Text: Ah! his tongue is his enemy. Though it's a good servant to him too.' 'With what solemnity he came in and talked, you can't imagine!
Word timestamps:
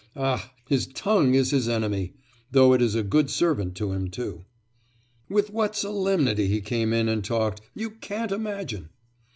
Ah! 0.15 0.51
his 0.67 0.87
tongue 0.87 1.35
is 1.35 1.51
his 1.51 1.69
enemy. 1.69 2.15
Though 2.49 2.73
it's 2.73 2.95
a 2.95 3.03
good 3.03 3.29
servant 3.29 3.75
to 3.75 3.91
him 3.91 4.09
too.' 4.09 4.45
'With 5.29 5.51
what 5.51 5.75
solemnity 5.75 6.47
he 6.47 6.59
came 6.59 6.91
in 6.91 7.07
and 7.07 7.23
talked, 7.23 7.61
you 7.75 7.91
can't 7.91 8.31
imagine! 8.31 8.89